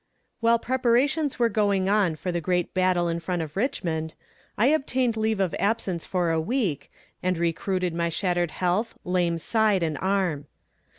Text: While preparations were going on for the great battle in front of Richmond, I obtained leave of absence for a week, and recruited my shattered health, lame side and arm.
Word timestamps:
While 0.39 0.57
preparations 0.57 1.37
were 1.37 1.47
going 1.47 1.87
on 1.87 2.15
for 2.15 2.31
the 2.31 2.41
great 2.41 2.73
battle 2.73 3.07
in 3.07 3.19
front 3.19 3.43
of 3.43 3.55
Richmond, 3.55 4.15
I 4.57 4.65
obtained 4.65 5.15
leave 5.15 5.39
of 5.39 5.53
absence 5.59 6.07
for 6.07 6.31
a 6.31 6.41
week, 6.41 6.91
and 7.21 7.37
recruited 7.37 7.93
my 7.93 8.09
shattered 8.09 8.49
health, 8.49 8.95
lame 9.05 9.37
side 9.37 9.83
and 9.83 9.99
arm. 9.99 10.47